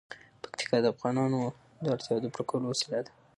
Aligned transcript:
پکتیکا 0.41 0.77
د 0.81 0.85
افغانانو 0.93 1.39
د 1.83 1.85
اړتیاوو 1.93 2.23
د 2.23 2.25
پوره 2.33 2.43
کولو 2.49 2.65
وسیله 2.71 2.99
ده. 3.05 3.11